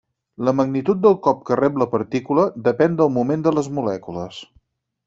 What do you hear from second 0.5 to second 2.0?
magnitud del cop que rep la